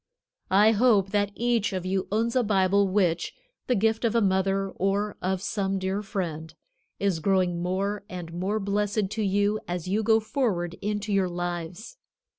I 0.49 0.71
hope 0.71 1.11
that 1.11 1.29
each 1.35 1.73
of 1.73 1.85
you 1.85 2.07
owns 2.11 2.35
a 2.35 2.41
Bible 2.41 2.87
which, 2.87 3.35
the 3.67 3.75
gift 3.75 4.03
of 4.03 4.15
a 4.15 4.19
mother 4.19 4.71
or 4.71 5.15
of 5.21 5.43
some 5.43 5.77
dear 5.77 6.01
friend, 6.01 6.51
is 6.99 7.19
growing 7.19 7.61
more 7.61 8.03
and 8.09 8.33
more 8.33 8.59
blessed 8.59 9.11
to 9.11 9.21
you 9.21 9.59
as 9.67 9.87
you 9.87 10.01
go 10.01 10.19
forward 10.19 10.73
into 10.81 11.13
your 11.13 11.29
lives. 11.29 11.97